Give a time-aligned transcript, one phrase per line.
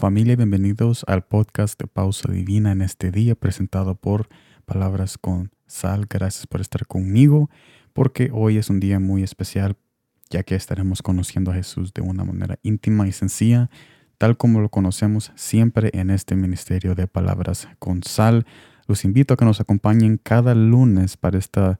[0.00, 4.30] Familia, bienvenidos al podcast de Pausa Divina en este día presentado por
[4.64, 6.06] Palabras con Sal.
[6.08, 7.50] Gracias por estar conmigo
[7.92, 9.76] porque hoy es un día muy especial
[10.30, 13.68] ya que estaremos conociendo a Jesús de una manera íntima y sencilla,
[14.16, 18.46] tal como lo conocemos siempre en este ministerio de Palabras con Sal.
[18.86, 21.78] Los invito a que nos acompañen cada lunes para esta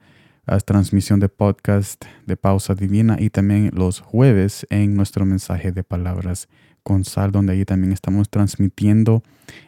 [0.67, 6.51] transmisión de podcast de Pausa Divina y también los jueves en nuestro mensaje de Palabras
[6.83, 7.03] con
[7.33, 9.23] donde ahí también estamos transmitiendo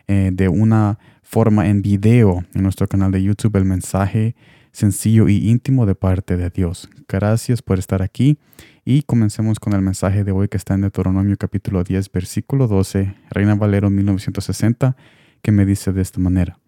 [0.07, 4.35] eh, de una forma en video en nuestro canal de YouTube el mensaje
[4.73, 6.89] sencillo y íntimo de parte de Dios.
[7.09, 8.39] Gracias por estar aquí
[8.85, 13.15] y comencemos con el mensaje de hoy que está en Deuteronomio capítulo 10 versículo 12,
[13.31, 14.97] Reina Valero 1960,
[15.43, 16.59] que me dice de esta manera.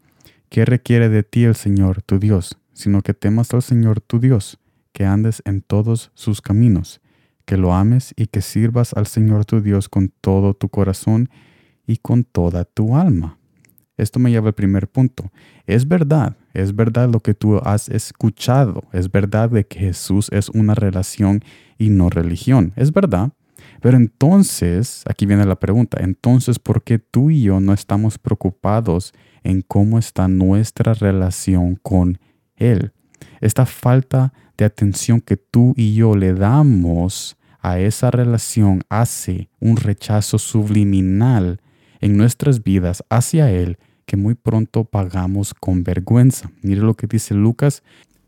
[0.49, 2.59] ¿Qué requiere de ti el Señor, tu Dios?
[2.75, 4.61] Sino que temas al Señor, tu Dios,
[4.93, 7.01] que andes en todos sus caminos,
[7.45, 11.29] que lo ames y que sirvas al Señor tu Dios con todo tu corazón
[11.87, 13.39] y con toda tu alma.
[13.97, 15.31] Esto me lleva al primer punto.
[15.67, 18.85] Es verdad, es verdad lo que tú has escuchado.
[18.93, 21.45] Es verdad de que Jesús es una relación
[21.79, 22.73] y no religión.
[22.77, 23.33] Es verdad.
[23.81, 29.13] Pero entonces, aquí viene la pregunta, entonces, ¿por qué tú y yo no estamos preocupados
[29.43, 32.19] en cómo está nuestra relación con
[32.57, 32.93] Él?
[33.41, 39.77] Esta falta de atención que tú y yo le damos a esa relación hace un
[39.77, 41.61] rechazo subliminal
[42.01, 46.51] en nuestras vidas hacia Él que muy pronto pagamos con vergüenza.
[46.63, 47.83] Mire lo que dice Lucas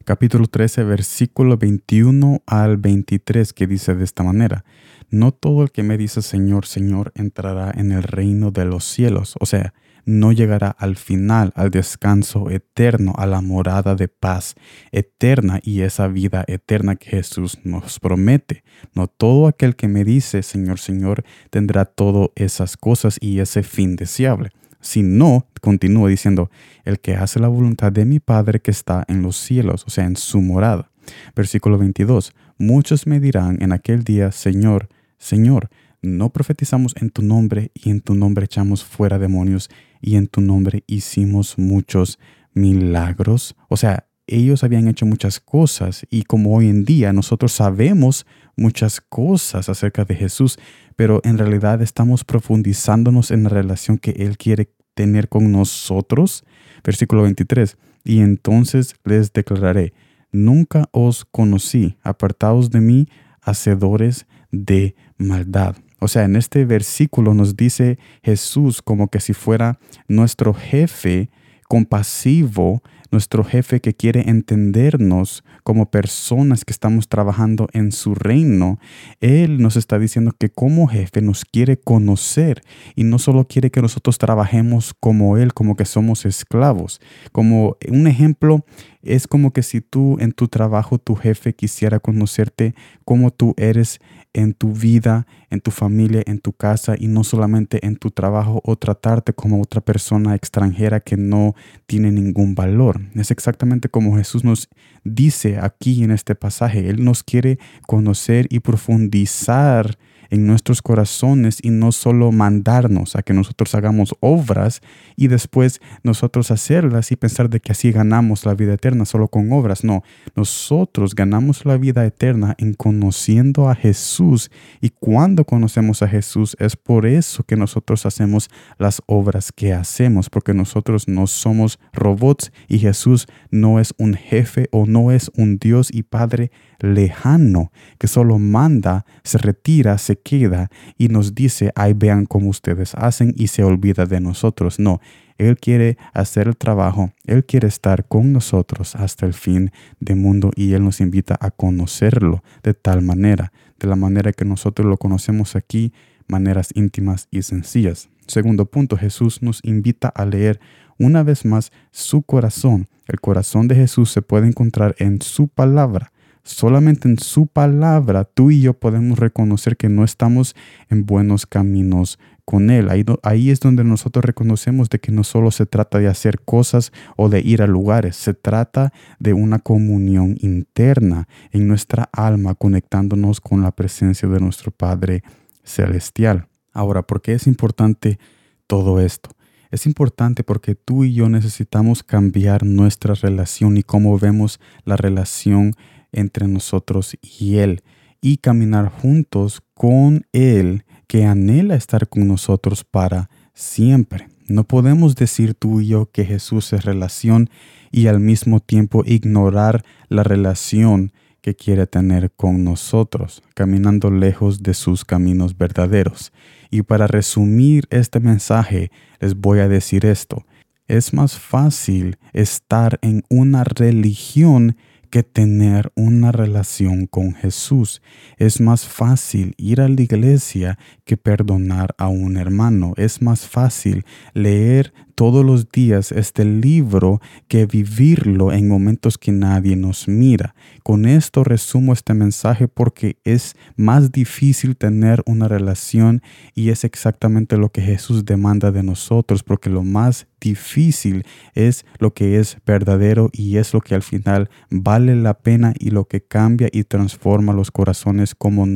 [0.07, 4.65] capítulo 13, versículo 21 al 23, que dice de esta manera,
[5.11, 9.35] no todo el que me dice Señor, Señor entrará en el reino de los cielos,
[9.41, 9.75] o sea,
[10.07, 14.55] no llegará al final, al descanso eterno, a la morada de paz
[14.93, 18.63] eterna y esa vida eterna que Jesús nos promete.
[18.95, 23.97] No todo aquel que me dice Señor, Señor tendrá todas esas cosas y ese fin
[23.97, 24.51] deseable.
[24.81, 26.51] Si no, continúa diciendo,
[26.85, 30.05] el que hace la voluntad de mi Padre que está en los cielos, o sea,
[30.05, 30.92] en su morada.
[31.35, 32.33] Versículo 22.
[32.59, 34.89] Muchos me dirán en aquel día, Señor,
[35.19, 35.69] Señor,
[36.03, 39.70] no profetizamos en tu nombre y en tu nombre echamos fuera demonios
[40.01, 42.18] y en tu nombre hicimos muchos
[42.55, 43.55] milagros.
[43.68, 49.01] O sea, ellos habían hecho muchas cosas y como hoy en día nosotros sabemos muchas
[49.01, 50.58] cosas acerca de Jesús,
[50.96, 56.45] pero en realidad estamos profundizándonos en la relación que Él quiere tener con nosotros.
[56.83, 57.77] Versículo 23.
[58.05, 59.92] Y entonces les declararé,
[60.33, 63.08] nunca os conocí, apartaos de mí,
[63.42, 65.77] hacedores de maldad.
[66.06, 71.30] O sea, en este versículo nos dice Jesús como que si fuera nuestro jefe
[71.67, 72.80] compasivo,
[73.11, 78.78] nuestro jefe que quiere entendernos como personas que estamos trabajando en su reino.
[79.20, 82.62] Él nos está diciendo que como jefe nos quiere conocer
[82.94, 87.00] y no solo quiere que nosotros trabajemos como Él, como que somos esclavos.
[87.33, 88.64] Como un ejemplo,
[89.02, 93.98] es como que si tú en tu trabajo, tu jefe quisiera conocerte como tú eres
[94.36, 98.61] en tu vida, en tu familia, en tu casa y no solamente en tu trabajo
[98.64, 101.55] o tratarte como otra persona extranjera que no
[101.86, 103.01] tiene ningún valor.
[103.14, 104.69] Es exactamente como Jesús nos
[105.05, 106.91] dice aquí en este pasaje.
[106.91, 109.97] Él nos quiere conocer y profundizar
[110.31, 114.83] en nuestros corazones y no solo mandarnos a que nosotros hagamos obras
[115.17, 119.53] y después nosotros hacerlas y pensar de que así ganamos la vida eterna solo con
[119.53, 119.85] obras.
[119.85, 120.03] No,
[120.35, 124.51] nosotros ganamos la vida eterna en conociendo a Jesús
[124.81, 130.31] y cuando conocemos a Jesús es por eso que nosotros hacemos las obras que hacemos,
[130.31, 135.59] porque nosotros no somos robots y Jesús no es un jefe o no es un
[135.59, 141.94] Dios y Padre lejano que solo manda, se retira, se queda y nos dice, ay,
[141.94, 144.79] vean cómo ustedes hacen y se olvida de nosotros.
[144.79, 145.00] No,
[145.38, 149.70] Él quiere hacer el trabajo, Él quiere estar con nosotros hasta el fin
[150.00, 154.45] del mundo y Él nos invita a conocerlo de tal manera, de la manera que
[154.45, 155.93] nosotros lo conocemos aquí,
[156.29, 158.09] maneras íntimas y sencillas.
[158.27, 160.61] Segundo punto, Jesús nos invita a leer
[160.99, 162.89] una vez más su corazón.
[163.06, 166.12] El corazón de Jesús se puede encontrar en su palabra.
[166.47, 170.55] Solamente en su palabra tú y yo podemos reconocer que no estamos
[170.89, 172.89] en buenos caminos con Él.
[173.25, 177.29] Ahí, es donde nosotros reconocemos de que no solo se trata de hacer cosas o
[177.29, 183.63] de ir a lugares, se trata de una comunión interna en nuestra alma conectándonos con
[183.63, 185.25] la presencia de nuestro Padre
[185.65, 186.47] Celestial.
[186.73, 188.21] Ahora, ¿por qué es importante
[188.69, 189.31] todo esto?
[189.73, 195.75] Es importante porque tú y yo necesitamos cambiar nuestra relación y cómo vemos la relación
[196.17, 197.83] entre nosotros y Él
[198.21, 204.29] y caminar juntos con Él que anhela estar con nosotros para siempre.
[204.49, 207.51] No podemos decir tú y yo que Jesús es relación
[207.91, 214.75] y al mismo tiempo ignorar la relación que quiere tener con nosotros, caminando lejos de
[214.75, 216.33] sus caminos verdaderos.
[216.71, 218.91] Y para resumir este mensaje,
[219.21, 220.45] les voy a decir esto.
[220.89, 224.77] Es más fácil estar en una religión
[225.17, 228.03] que tener una relación con Jesús.
[228.37, 232.93] Es más fácil ir a la iglesia que perdonar a un hermano.
[232.99, 234.05] Es más fácil
[234.35, 240.55] leer todos los días este libro que vivirlo en momentos que nadie nos mira.
[240.85, 246.23] Con esto resumo este mensaje porque es más difícil tener una relación
[246.55, 251.25] y es exactamente lo que Jesús demanda de nosotros porque lo más difícil
[251.55, 255.91] es lo que es verdadero y es lo que al final vale la pena y
[255.91, 258.67] lo que cambia y transforma los corazones como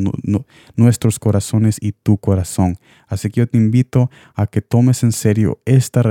[0.74, 2.78] nuestros corazones y tu corazón.
[3.06, 6.02] Así que yo te invito a que tomes en serio esta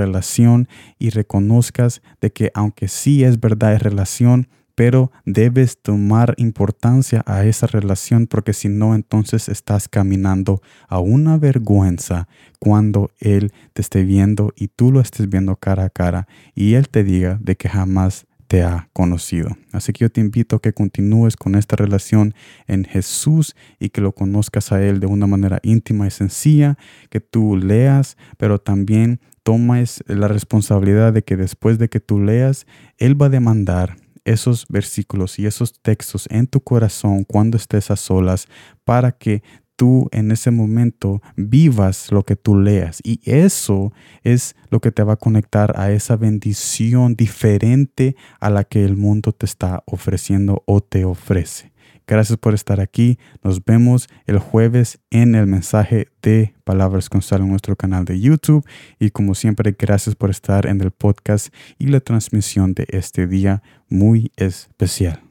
[0.98, 7.44] y reconozcas de que aunque sí es verdad es relación, pero debes tomar importancia a
[7.44, 12.28] esa relación porque si no entonces estás caminando a una vergüenza
[12.58, 16.88] cuando Él te esté viendo y tú lo estés viendo cara a cara y Él
[16.88, 19.56] te diga de que jamás te ha conocido.
[19.70, 22.34] Así que yo te invito a que continúes con esta relación
[22.66, 26.76] en Jesús y que lo conozcas a Él de una manera íntima y sencilla,
[27.10, 32.66] que tú leas, pero también tomes la responsabilidad de que después de que tú leas,
[32.98, 33.94] Él va a demandar
[34.24, 38.48] esos versículos y esos textos en tu corazón cuando estés a solas
[38.84, 39.44] para que
[39.80, 43.00] tú en ese momento vivas lo que tú leas.
[43.02, 48.64] Y eso es lo que te va a conectar a esa bendición diferente a la
[48.64, 51.72] que el mundo te está ofreciendo o te ofrece.
[52.06, 53.18] Gracias por estar aquí.
[53.42, 58.20] Nos vemos el jueves en el mensaje de Palabras con Sal en nuestro canal de
[58.20, 58.66] YouTube.
[58.98, 63.62] Y como siempre, gracias por estar en el podcast y la transmisión de este día
[63.88, 65.29] muy especial.